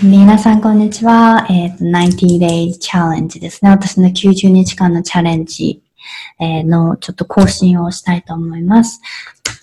[0.00, 1.44] 皆さん、こんにちは。
[1.50, 3.70] えっ、ー、と、90 days challenge ですね。
[3.72, 5.82] 私の90日間のチャレンジ、
[6.38, 9.00] えー、のちょっと更新をしたいと思います。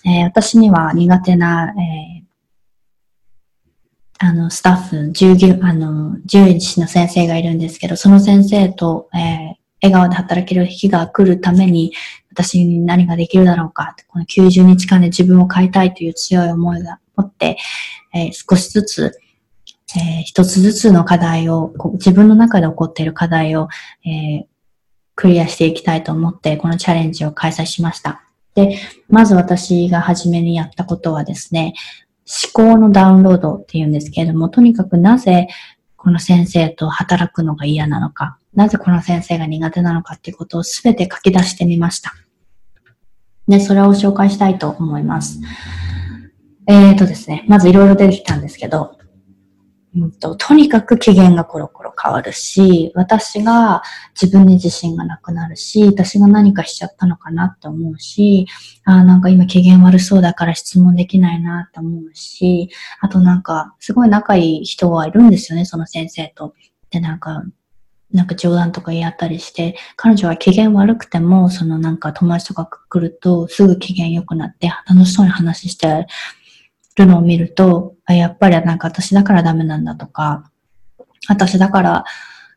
[0.04, 2.22] えー、私には苦手な、え
[4.18, 11.94] あの、スタッフ、従業、あの、獣医師の先生がいるんですけど、その先生と、え笑顔で働ける日が来るために、
[12.30, 17.56] 私に何ができるだろうか、この90日間で自分を変えたいという強い思いが持って、
[18.12, 19.18] え少しずつ
[19.96, 23.68] えー、一つずつの課題を、自分の中で起こっている課題を、
[24.04, 24.44] えー、
[25.14, 28.22] クリアしていきたいと思って、このチャレンジを開催しました。
[28.54, 28.78] で、
[29.08, 31.74] まず私が初めにやったことはですね、
[32.54, 35.48] 思考のダウンロードっていうんですけれども、とにかくなぜ
[35.96, 42.12] この先生と働くのが嫌なのか、なぜこの先生が苦手なのかっていうことをすべて書き出してみました。
[43.48, 45.40] で、それを紹介したいと思います。
[46.66, 48.98] えーとですね、まずいろいろ出てきたんですけど、
[49.96, 53.82] うんと、とにかく機嫌がコロコロ変わるし、私が
[54.20, 58.46] 自分に自信がなくなるし、私が何かしちゃったのかなって思うし、
[58.84, 62.68] あなんか今機嫌悪そうだから質問できないなって思うし、
[63.00, 66.54] あとなんか、すごい仲いい人はいるんですよね、その先生と。
[66.90, 67.42] で、なんか、
[68.12, 76.06] なんか冗談とか言い合ったりして、彼女は機嫌悪くても、そのなんか友達とか来るとすぐ機嫌良くなって楽しそうに話して
[76.96, 80.50] るのを見ると、あやっぱりなんか私だからダメなんだとか、
[81.28, 82.04] 私だから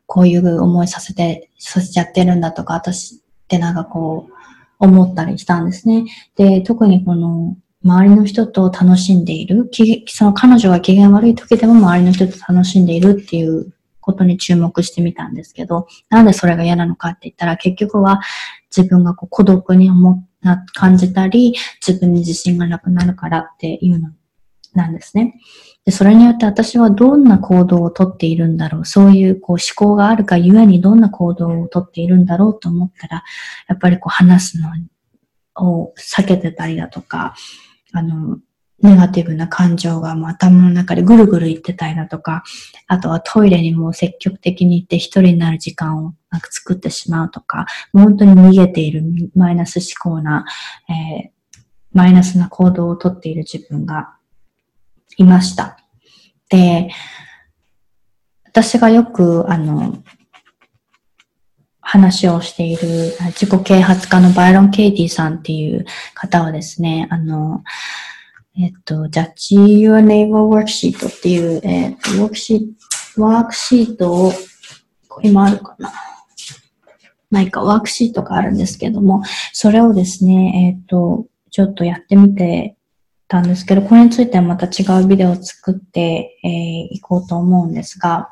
[0.06, 3.18] こういう思いさせて、させちゃってるんだとか、私っ
[3.48, 4.32] てなんかこう、
[4.78, 6.06] 思ったりしたんですね。
[6.36, 9.70] で、特にこの、周りの人と楽しんでいる、
[10.06, 18.20] その彼女が機嫌悪い時でも周りの人と楽しんでいるっていうことに注目してみたんですけど、なんでそれが嫌なのかって言ったら、結局は
[18.74, 21.54] 自分がこう孤独に思な感じたり、
[21.86, 24.10] 自分に自信がなくなるからっていうの
[24.74, 25.34] なんですね。
[25.84, 28.84] で、それによって私はどんな行動をとっているんだろう。
[28.84, 33.24] そういうこう思考があるがゆえにどんな行動をとっているんだろうと思ったら、
[33.68, 34.70] やっぱりこう話すの
[35.56, 37.34] を避けてたりだとか、
[37.92, 38.38] あの、
[38.82, 42.42] ネガティブな感情がもう頭の中でぐるぐる言ってたりだとか、
[42.86, 49.02] あとはトイレにも積極的に行って一人になる時間をなんか作ってしまうとか、もう本当に逃げている
[49.34, 50.46] マイナス思考な、
[50.88, 51.30] えー、
[51.92, 54.14] マイナスな行動をとっている自分が
[55.16, 55.78] いました。
[56.48, 56.90] で、
[58.46, 60.02] 私がよく、あの、
[61.80, 65.84] 話をしている自己啓発家のバイロン・ケイティさんっていう
[66.14, 67.64] 方はですね、あの、
[68.56, 72.68] えっと、ジャッジ Your Neighbor Worksheet っていう、えっと、ワークシー
[73.16, 74.32] ト、ワークシートを、
[75.22, 75.92] 今あるかな
[77.30, 79.22] ないか、ワークシートがあるんですけども、
[79.52, 82.76] それをですね、えっと、ちょっとやってみて
[83.30, 88.28] たんですけど、これについてはまた違うビデオを作ってい、えー、こうと思うんですが、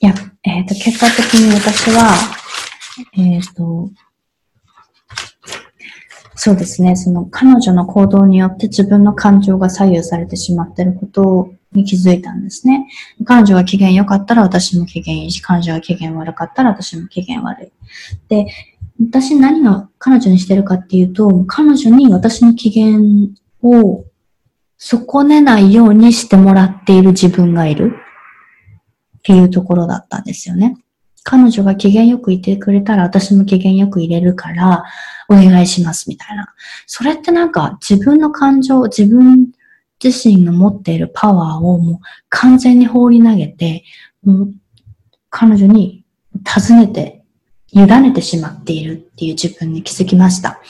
[0.00, 2.12] いや、えっ、ー、と、結果的に私は、
[3.16, 3.90] えっ、ー、と、
[6.34, 12.86] そうですね、その彼女の行動によって自分の感情が左右されてしまっていることに気づいたんですね。
[13.24, 17.72] 彼女が機嫌良かったら私も機嫌いいし、彼女が機嫌悪かったら私も機嫌悪い。
[18.28, 18.46] で、
[19.00, 22.98] 私何が彼女にしてるかっていうと、彼女に私の機嫌
[23.62, 24.04] を
[24.78, 27.94] 損ねないようにしてもらっている自分がいる
[29.18, 30.76] っていうところだったんですよね。
[31.24, 34.84] 彼女が機嫌よくいてくれたら私も機嫌よく入れるから
[35.28, 36.54] お願いしますみたいな。
[36.86, 39.50] それってなんか自分の感情、自分
[40.02, 41.98] 自身の持っているパワーをもう
[42.28, 43.82] 完全に放り投げて、
[44.22, 44.54] もう
[45.30, 46.04] 彼女に
[46.44, 47.15] 尋ねて
[47.76, 50.60] 委ねてしまっているっていう自分に気づきました。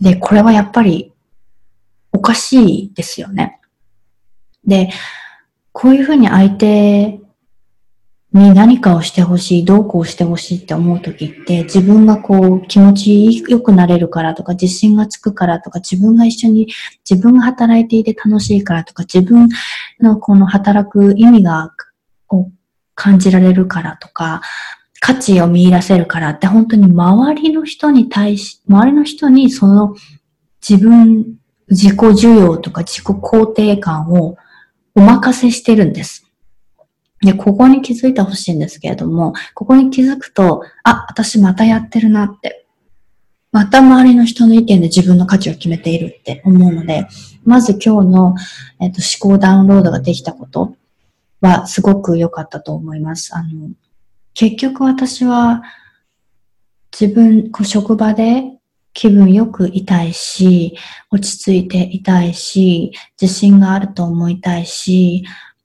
[0.00, 1.12] で、これはやっぱり
[2.12, 3.60] おかしいですよね。
[4.66, 4.90] で、
[5.72, 7.20] こういうふうに相手
[8.32, 16.68] に何かをしてほしい、どうこうしてほしいって思うときって、自分がこう気持ちよくなれるからとか、自信がつくからとか、自分が一緒に、
[17.08, 19.48] 自分が働いていて楽しいからとか、自分
[20.00, 21.72] のこの働く意味が
[22.28, 22.50] を
[22.94, 24.42] 感じられるからとか、
[25.00, 29.94] 価値を見出せるからって本当に周りの人に対し、周りの人にその
[30.68, 31.36] 自分、
[31.68, 34.36] 自己需要とか自己肯定感を
[34.94, 36.26] お任せしてるんです。
[37.20, 42.66] で、ここに気づいてほしいんですけれども、ここに気づくと、あ、私またやってるなって。
[43.52, 47.06] また周りの人の意見で自分の価値を決めているって思うので、
[47.44, 48.34] まず今日の、
[48.80, 50.76] えっと、思考ダウンロードができたこと
[51.40, 53.34] はすごく良かったと思います。
[53.34, 53.70] あの、
[54.36, 55.62] 結局私は
[56.92, 58.44] 自分、こう職場で
[58.92, 60.76] 気分よくいたいし、
[61.10, 65.24] 落ち着いていたいし、自信があると思いたいし、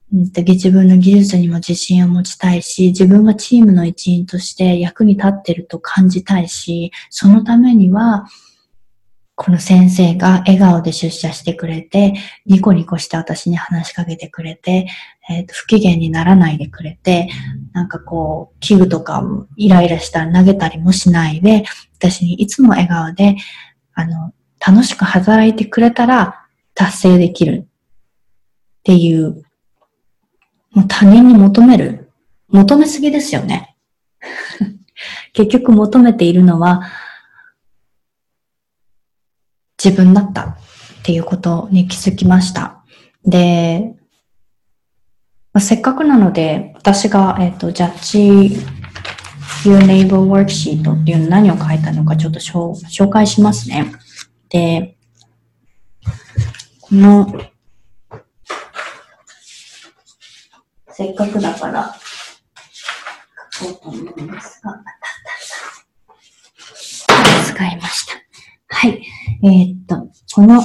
[0.10, 8.26] 自分の技術にも自信を持ちたいし、自分がチームの一員として役に立ってると感じたいし、そのためには、
[9.44, 12.14] この先生が笑顔で出社してくれて、
[12.46, 14.88] ニコニコして私に話しかけてくれて、
[15.32, 17.28] え、ー、と、不機嫌にならないでくれて、
[17.74, 21.64] なんかこう、器具とかもイライラしたら投げたりもしないで、
[21.98, 23.36] 私にいつも笑顔で、
[23.96, 24.32] あの、
[24.64, 26.46] 楽しく働いてくれたら
[26.76, 29.44] 達成できるっていう、
[30.70, 32.12] もう他人に求める。
[32.50, 33.76] 求めすぎですよね。
[35.34, 36.84] 結局求めているのは、
[39.84, 40.56] 自分だったっ
[41.04, 42.84] ていうことに気づきました。
[43.26, 43.96] で、
[45.54, 48.66] まあ、せっかくなので、私が、えっ、ー、と、ジャッジ
[49.68, 53.92] Your Neighbor Worksheet っていうの何を書いたのかちょっと紹介しますね。
[54.50, 54.98] で、
[56.82, 57.42] この、
[60.92, 61.96] せっかくだから
[63.52, 64.84] 書こうと思うんですが、
[67.46, 68.31] 使いました。
[68.74, 69.02] はい。
[69.44, 70.62] えー、っと、この、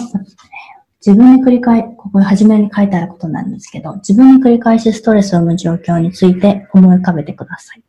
[1.05, 7.83] 自分に繰り返、ここ初めに書いてあることなんですけど、自分に繰り返しストレスを生む状況について思い浮かべてください。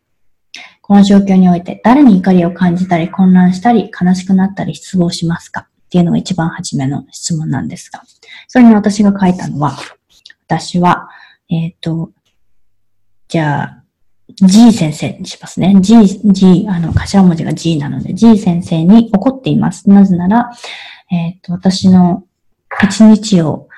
[0.82, 5.62] この状況において誰に怒りを感じたり混乱したり悲しくなったり失望しますか？
[5.62, 8.04] っていうのが一番初めの質問なんですが、
[8.48, 9.78] それに私が書いたのは、
[10.48, 11.10] 私は、
[11.50, 12.12] えっ、と、
[13.28, 13.84] じゃあ、
[14.36, 15.76] G 先生にしますね。
[15.80, 19.90] G、G、あの、頭文字が G なので、G 先生に怒っています。
[19.90, 20.52] なぜなら、
[21.10, 22.26] えっ、と、私の
[22.84, 23.70] 一日を、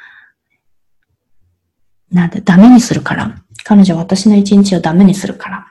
[2.12, 3.44] なんで、ダメにするから。
[3.64, 5.68] 彼女は私の一日をダメにするから。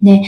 [0.00, 0.22] で、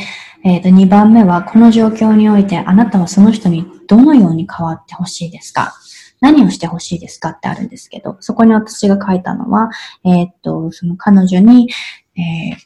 [0.45, 5.75] えっ、と、2番目は、この状況において、あなたはその人にどのように変わってほしいですか？
[6.21, 9.71] 何をしてほしいですかってあるんですけど、そこに私が書いたのは、
[10.05, 11.71] えっ、と、その彼女に、
[12.17, 12.57] えー、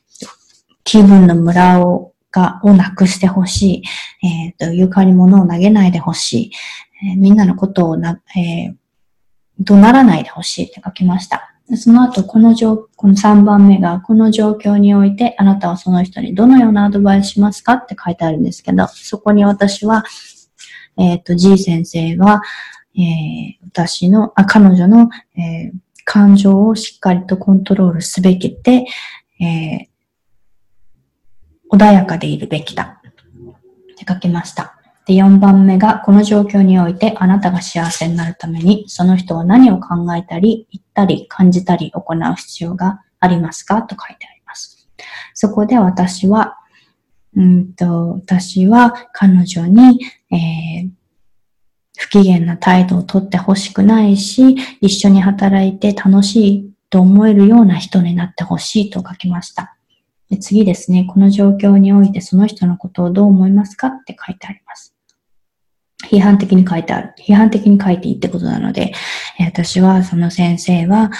[0.88, 3.82] 気分のムラをがをなくしてほし
[4.23, 4.26] い。
[4.26, 6.50] えっ、ー、と、床に物を投げないでほしい。
[7.11, 8.75] えー、みんなのことをな、えー、
[9.58, 11.55] 怒鳴らないでほしいって書きました。
[11.75, 20.05] その後、この状、この3番目が、この状況において、あなたはその人にどのようなアドバイスしますかって書いてあるんですけど、そこに私は、
[20.96, 22.41] えっ、ー、と、G 先生は、
[22.96, 25.73] えー、私の、あ、彼女の、えー、
[26.06, 28.87] 感情をしっかりとコントロールすべきで、
[29.44, 29.88] え、
[31.70, 33.00] 穏やかでいるべきだ。
[33.93, 34.75] って書きました。
[35.06, 43.82] で、4番目が、この状況においてあなたが幸せになるために、その人は何を考えたり、言ったり、感じたり行う必要がありますか？
[43.82, 44.88] と書いてあります。
[45.32, 46.59] そこで私は、
[47.35, 50.00] うんと、私は彼女に、
[50.31, 50.91] えー、
[51.97, 59.77] 不機嫌な態度をとってほしくないし、一緒に働いて楽しいと思えるような人になってほしいと書きました。
[60.30, 64.94] で次ですね、この状況においてその人のことをどう思いますかって書いてあります。
[66.10, 67.14] 批判的に書いてある。
[67.19, 68.92] 批判的に書いていいってことなので、
[69.40, 71.10] 私はその先生は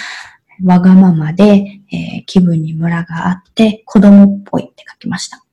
[0.63, 5.43] わがままで、えー、気分にムラがあって子供っぽいって書きました。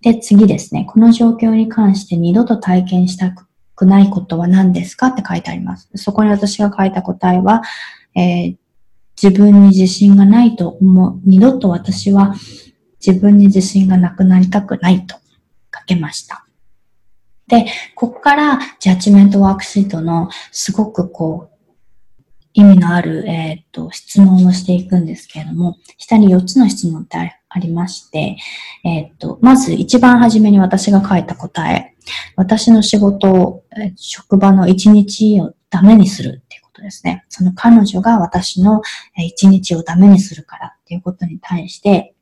[0.00, 0.86] で、次ですね。
[0.88, 3.32] この状況に関して二度と体験した
[3.74, 5.88] くないことは何ですかって書いてあります。
[5.94, 7.62] そこに私が書いた答えは、
[8.14, 8.56] えー、
[9.20, 11.20] 自分に自信がないと思う。
[11.24, 12.34] 二度と私は
[13.04, 15.16] 自分に自信がなくなりたくないと
[15.74, 16.44] 書けました。
[17.48, 21.58] で、ここからジャッジメントワークシートのすごくこう、
[22.52, 27.16] 意味のある、えっ、と、質問をしていくんですけれども、下に4つの質問って
[27.48, 28.36] ありまして、
[28.84, 31.94] えっ、と、まず一番初めに私が書いた答え、
[32.36, 33.64] 私の仕事を、
[33.96, 37.24] 職場の一日をダメにするっていうことですね。
[37.28, 38.82] その彼女が私の
[39.16, 42.14] 一日をダメにするからっていうことに対して、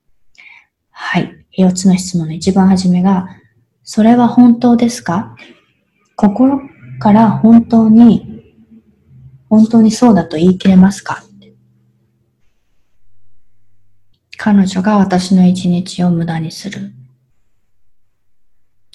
[0.98, 1.44] はい。
[1.58, 3.28] 4つの質問の一番初めが、
[3.84, 5.36] それは本当ですか？
[6.16, 6.58] 心
[6.98, 8.54] から本当に、
[9.50, 11.22] 本当にそうだと言い切れますか？
[14.38, 16.92] 彼女が私の一日を無駄にする。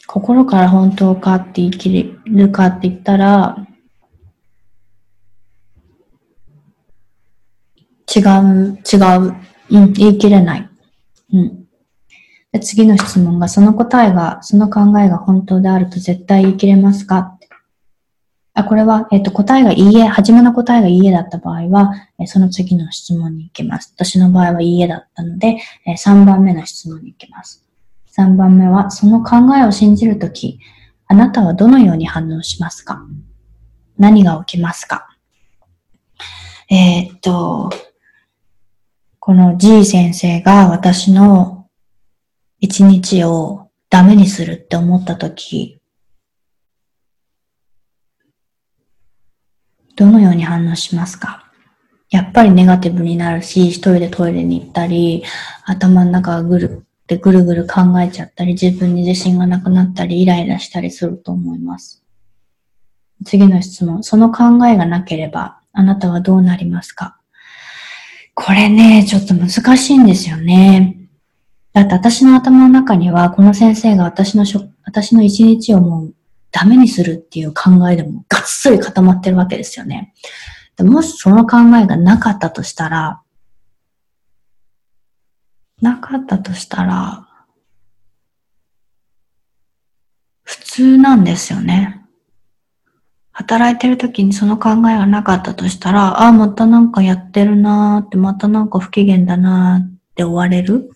[0.07, 3.67] 心から本当かって言い切れるかって言ったら、
[8.13, 9.35] 違う、違う。
[9.69, 10.69] うん、言い切れない。
[11.31, 11.60] うん。
[12.59, 17.37] 次の質問が、その答えが、その考えが本当であると絶対言い切れますか？
[18.53, 23.93] あ、これは、えっ、と、答えがいいえ、初めの答えがいいえだった場合は、えその次の質問に行きます。
[23.95, 27.65] 私の場合はいいえだったので、え3番目の質問に行きます。
[28.17, 30.59] 3番目は、その考えを信じるとき、
[31.07, 33.01] あなたはどのように反応しますか？
[33.97, 35.07] 何が起きますか？
[36.69, 37.69] えー、っと、
[39.19, 41.60] この G 先生が私の
[42.61, 45.81] 一日をダメにするって思ったとき、
[49.95, 51.51] どのように反応しますか？
[52.11, 55.23] やっぱりネガティブになるし、一人でトイレに行ったり、
[55.65, 62.03] 頭の中がぐるってぐるぐる考えちゃったり、自分に自信がなくなったり、イライラしたりすると思います。
[63.25, 64.03] 次の質問。
[64.03, 67.17] その考えがなければ、あなたはどうなりますか？
[68.35, 71.00] これね、ちょっと難しいんですよね。
[71.73, 76.13] だって私の頭の中には、この先生が私のしょ、私の一日をもう
[76.51, 80.13] ダメにするっていう考えでもがっつり固まってるわけですよね。
[80.79, 83.21] もしその考えがなかったとしたら、
[85.81, 87.27] なかったとしたら、
[90.43, 92.01] 普通なんですよね。
[93.31, 100.91] 働いてる時にその考えがなかったとしたら、ああ、またなんかやってるなーって、またなんか不機嫌だなーって追われる。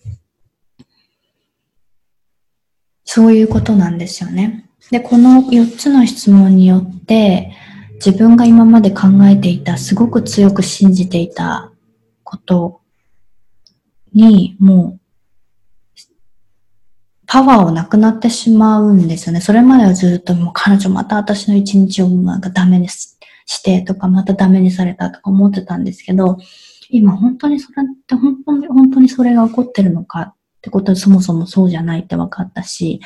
[3.06, 4.68] そういうことなんですよね。
[4.90, 7.52] で、この4つの質問によって、
[7.94, 11.72] 自分が今まで考えていた、すごく強く信じていた
[12.24, 12.80] こと
[14.12, 15.00] に、もう、
[17.26, 19.40] パワーをなくなってしまうんですよね。
[19.40, 23.16] それまではずっともう彼女また私の一日をなんかダメにし
[23.62, 26.38] てとか、またダメにされたとか思ってたんですけど、
[26.90, 30.35] 今本当にそれって本当に、本当にそれが起こってるのか
[30.66, 33.00] ってことはそもそもそうじゃないって分かったし、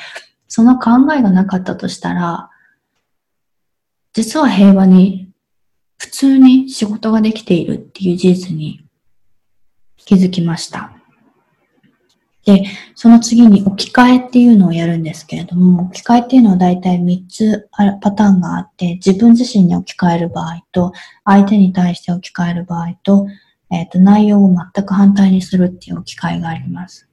[0.47, 2.49] その考えがなかったとしたら、
[4.13, 5.29] 実は平和に、
[5.99, 8.83] 普通に仕事ができているっていう事実に
[9.95, 10.91] 気づきました。
[12.45, 12.63] で、
[12.95, 17.69] その次に置き換えっていうのをやるんですけれども、置き換えっていうのは大体3つ
[18.01, 23.27] パターンがあって、自分自身に置き換える場合と、相手に対して置き換える場合と、
[23.69, 27.10] えっ、ー、と、内容を全く反対にするっていう置き換えがあります。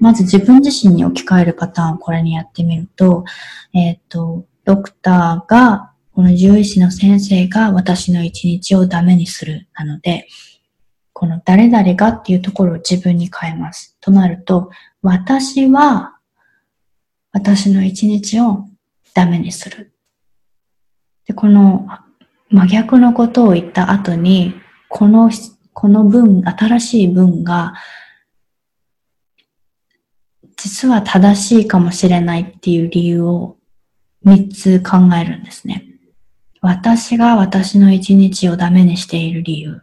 [0.00, 3.24] まず自分自身に置き換えるパターンをこれにやってみると、
[3.74, 9.68] えっ、ー、と、ドクターが、この獣医師の先生が私の一日をダメにする。
[9.74, 10.26] なので、
[11.12, 13.96] この誰々がっていうところを自分に変えます。
[14.00, 14.70] となると、
[15.02, 16.16] 私は
[17.32, 18.66] 私の一日を
[19.14, 19.92] ダメにする。
[21.26, 21.86] で、この
[22.48, 24.54] 真逆のことを言った後に、
[24.88, 25.30] この、
[25.72, 27.74] この文、新しい文が
[30.62, 33.56] 実は正しいかもしれないっていう理由を
[34.26, 35.86] 3つ考えるんですね。
[36.60, 39.80] 私が私の一日をダメにしている理由。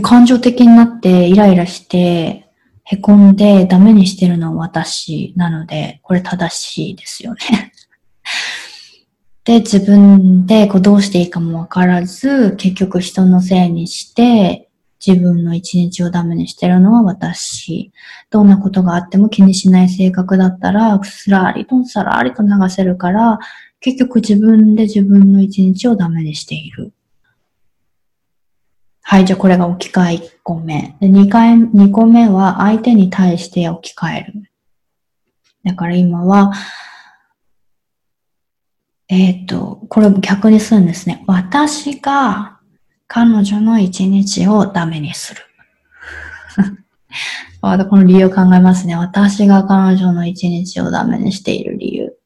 [0.00, 2.48] 感情的になってイライラして
[2.84, 7.72] 凹んでダメにしてるのは私なので、これ正しいですよね
[9.44, 14.65] で、自分でこうどうしていいかもわからず、結局人のせいにして、
[15.06, 17.92] 自分の一日をダメにしてるのは私。
[18.30, 23.38] どんなことがあっても気にしない性格だったら、すらりとさらりと流せるから、
[23.80, 26.92] 結局自分で自分の一日をダメにしている。
[29.02, 30.96] はい、じゃあこれが置き換え1個目。
[31.00, 34.50] で、2回、2個目は相手に対して置き換える。
[35.64, 36.52] だから今は、
[39.08, 41.22] えっ、ー、と、これ逆にするんですね。
[41.28, 42.55] 私が
[43.08, 45.42] 彼女の一日をダメにする。
[47.60, 48.96] この理由を考えますね。
[48.96, 52.16] 私が彼女の一日をダメにしている理由。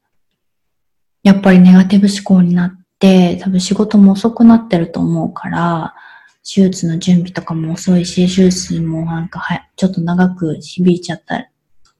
[1.23, 5.93] やっぱりネガティブ思考になって、多分仕事も遅くなってると思うから、
[6.43, 11.45] 手術の準備とかも遅いし、手術もなんかはちょっと長く響いちゃったり、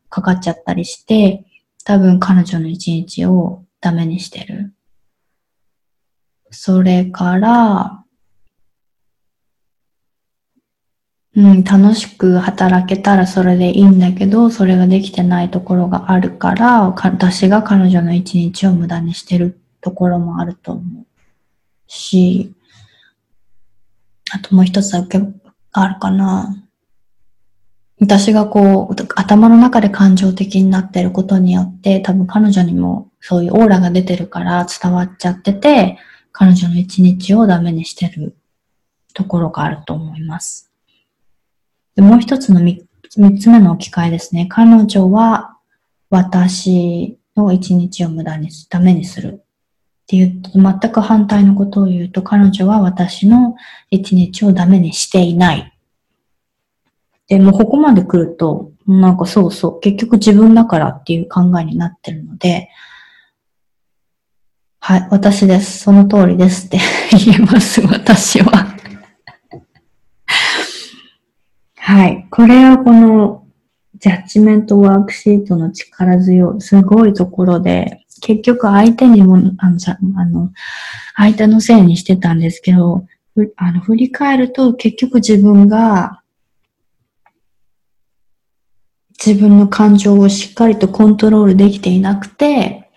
[0.10, 1.46] かかっちゃったりして、
[1.84, 4.74] 多分彼女の一日をダメにしてる。
[6.50, 8.01] それから、
[11.34, 21.06] うん、楽しく働けたらそれでいいんだけど、それができてないところがあるから、私が彼女の一日を無駄にしてるところもあると思う
[21.88, 22.54] し、
[24.34, 25.22] あともう一つだけ
[25.72, 26.56] あるかな。
[28.02, 35.98] 私がこう、頭の中で感情的になってることによって、多分彼女にもそういうオーラが出てるから伝わっちゃってて、
[36.34, 38.36] 彼女の一日をダメにしてる
[39.14, 40.71] ところがあると思います。
[41.96, 42.88] でもう一つの三
[43.40, 44.48] つ目の置き換えですね。
[44.50, 45.58] 彼女は
[46.10, 49.44] 私の一日を無駄にするためにする。
[50.04, 53.56] っていう全く反対のことを言うと、彼女は私の
[53.90, 55.74] 一日をダメにしていない。
[57.28, 62.70] で、もここまで来ると、なんかそうそう、結局自分だからっていう考えになってるので、
[64.80, 65.80] はい、私です。
[65.80, 66.80] その通りですって
[67.26, 68.71] 言えます、私は
[71.92, 72.26] はい。
[72.32, 73.46] これはこの
[73.96, 79.78] ジャッジメントワークシートの力強い、すごいところで、結局相手にも、あの、
[80.18, 80.54] あの
[81.18, 83.06] 相手のせいにしてたんですけど、
[83.58, 86.22] あの振り返ると結局自分が
[89.24, 92.90] 自分の感情をしっかりとコントロールできていなくて、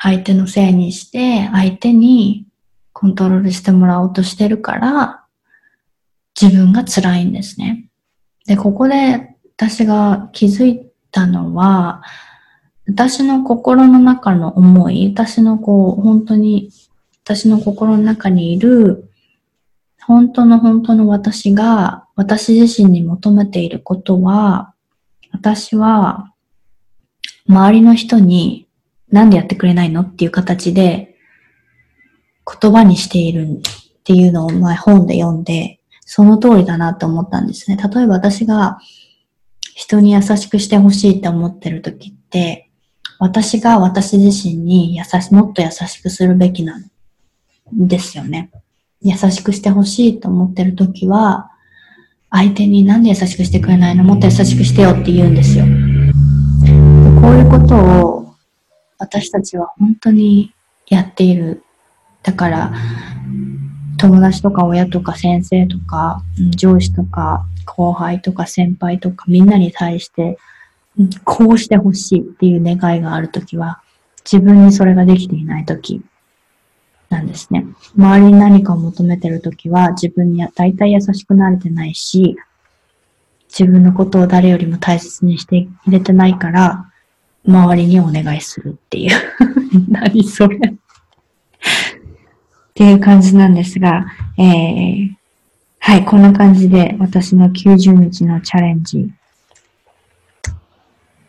[0.00, 2.48] 相手のせいにして、相手に
[2.92, 5.24] コントロールしてもらおうとしてるから、
[6.40, 7.85] 自分が辛いんですね。
[8.46, 12.02] で、ここで私が気づいたのは、
[12.86, 16.70] 私の心の中の思い、私のこう、本当に、
[17.24, 19.10] 私の心の中にいる、
[20.02, 24.74] 本当の本当の私が、私自身に求めていることは、
[25.32, 26.32] 私は、
[27.48, 28.68] 周りの人に、
[29.10, 31.16] なんでやってくれないのっていう形で、
[32.60, 35.75] 言葉にしているっていうのを前本で読んで、
[36.08, 37.76] その通りだなと思ったんですね。
[37.76, 38.78] 例えば私が
[39.74, 42.70] 人に優しくしてほしいって思ってる時って、
[43.18, 46.90] 私が私自身に優し、もっと優しくするべきなん
[47.72, 48.50] ですよね。
[49.02, 51.50] 優しくしてほしいと思ってる時は、
[52.30, 54.04] 相手になんで優しくしてくれないの？
[54.04, 55.64] もっと優しくしてよって言うんですよ。
[55.64, 55.70] こ
[57.30, 58.34] ういうことを
[58.98, 60.54] 私たちは本当に
[60.88, 61.64] やっている。
[62.22, 62.72] だから、
[63.98, 70.38] 友達とか親とか先生とか上司とか後輩とか先輩とかみんなに対して、
[71.24, 73.82] こうしてほしいっていう願いがあるときは、
[74.24, 76.00] 自分にそれができていないとき
[77.10, 77.66] なんですね。
[77.96, 82.36] 周りに何かを求めてるときは、自分に大体優しくなれてないし、
[83.48, 86.90] 自分のことを誰よりも大切にして入れてないから、
[87.46, 89.10] 周りにお願いするっていう。
[89.88, 90.58] 何それ
[92.76, 94.04] っていう感じなんですが、
[94.36, 95.16] えー、
[95.78, 99.10] はい、こんな感じで私の90日のチャレンジ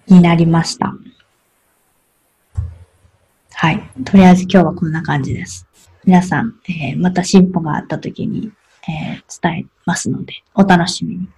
[0.07, 0.93] になりました。
[3.53, 3.81] はい。
[4.03, 5.65] とりあえず今日はこんな感じです。
[6.03, 8.51] 皆さん、えー、また進歩があった時に、
[8.89, 11.29] えー、伝えますので、お楽しみに。